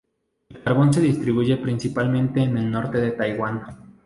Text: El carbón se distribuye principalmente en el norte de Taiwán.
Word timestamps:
El 0.49 0.63
carbón 0.63 0.91
se 0.91 0.99
distribuye 0.99 1.57
principalmente 1.57 2.41
en 2.41 2.57
el 2.57 2.71
norte 2.71 2.99
de 2.99 3.11
Taiwán. 3.11 3.63